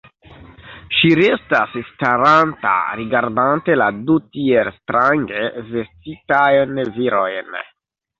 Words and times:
Ŝi 0.99 1.09
restas 1.17 1.75
staranta, 1.89 2.71
rigardante 2.99 3.75
la 3.81 3.89
du 4.07 4.15
tiel 4.37 4.71
strange 4.79 5.43
vestitajn 5.69 6.81
virojn. 6.97 7.61